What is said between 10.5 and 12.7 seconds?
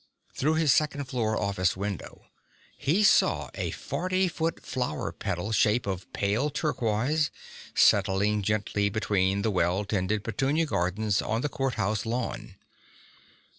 beds on the courthouse lawn.